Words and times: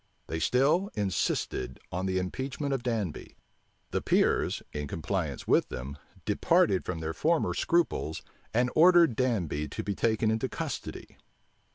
They 0.25 0.39
still 0.39 0.89
insisted 0.95 1.79
On 1.91 2.07
the 2.07 2.17
impeachment 2.17 2.73
of 2.73 2.81
Danby. 2.81 3.37
The 3.91 4.01
peers, 4.01 4.63
in 4.73 4.87
compliance 4.87 5.47
with 5.47 5.69
them, 5.69 5.95
departed 6.25 6.83
from 6.83 7.01
their 7.01 7.13
former 7.13 7.53
scruples, 7.53 8.23
and 8.51 8.71
ordered 8.73 9.15
Danby 9.15 9.67
to 9.67 9.83
be 9.83 9.93
taken 9.93 10.31
into 10.31 10.49
custody. 10.49 11.17